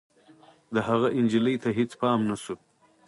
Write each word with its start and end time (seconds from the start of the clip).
د 0.73 0.75
هغه 0.87 1.07
نجلۍ 1.23 1.55
ته 1.63 1.69
هېڅ 1.77 1.91
پام 2.01 2.19
نه 2.29 2.35
شو. 2.43 2.55